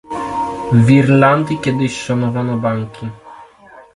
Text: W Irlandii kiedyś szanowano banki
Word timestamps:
W 0.73 0.89
Irlandii 0.89 1.57
kiedyś 1.61 2.01
szanowano 2.01 2.57
banki 2.57 3.07